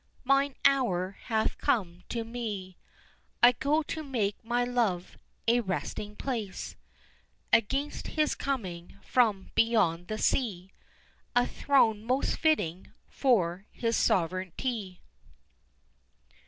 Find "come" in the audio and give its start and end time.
1.59-2.01